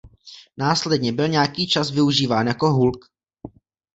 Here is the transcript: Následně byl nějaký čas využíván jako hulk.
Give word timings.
Následně 0.57 1.11
byl 1.13 1.27
nějaký 1.27 1.67
čas 1.67 1.91
využíván 1.91 2.47
jako 2.47 2.71
hulk. 2.71 3.05